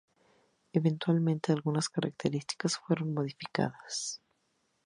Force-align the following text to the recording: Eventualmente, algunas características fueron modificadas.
Eventualmente, 0.73 1.51
algunas 1.51 1.87
características 1.87 2.79
fueron 2.79 3.13
modificadas. 3.13 4.19